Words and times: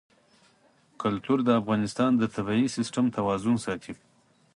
کلتور 1.01 1.39
د 1.45 1.49
افغانستان 1.61 2.11
د 2.17 2.23
طبعي 2.35 2.65
سیسټم 2.75 3.05
توازن 3.17 3.55
ساتي. 3.65 3.93